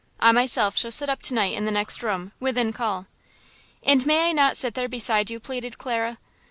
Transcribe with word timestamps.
I 0.19 0.31
myself 0.31 0.75
shall 0.79 0.89
sit 0.89 1.09
up 1.09 1.21
to 1.21 1.35
night 1.35 1.55
in 1.55 1.65
the 1.65 1.69
next 1.71 2.01
room, 2.01 2.31
within 2.39 2.73
call." 2.73 3.05
"And 3.83 4.03
may 4.03 4.29
I 4.29 4.31
not 4.31 4.57
sit 4.57 4.73
there 4.73 4.89
beside 4.89 5.29
you?" 5.29 5.39
pleaded 5.39 5.77
Clara. 5.77 6.17